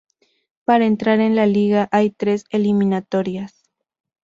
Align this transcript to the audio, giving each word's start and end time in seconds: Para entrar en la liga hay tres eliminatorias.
Para 0.65 0.87
entrar 0.87 1.19
en 1.19 1.35
la 1.35 1.45
liga 1.45 1.87
hay 1.91 2.09
tres 2.09 2.45
eliminatorias. 2.49 3.61